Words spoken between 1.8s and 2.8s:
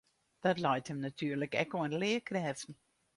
de learkrêften.